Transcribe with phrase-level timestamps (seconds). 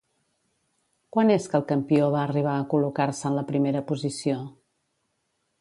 [1.17, 4.43] Quan és que el campió va arribar a col·locar-se en la primera posició?